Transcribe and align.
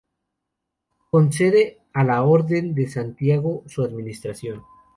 Concede 1.11 1.77
a 1.93 2.03
la 2.03 2.23
Orden 2.23 2.73
de 2.73 2.87
Santiago 2.89 3.61
su 3.67 3.83
administración. 3.83 4.63